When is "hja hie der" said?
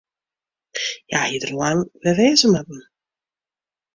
1.07-1.51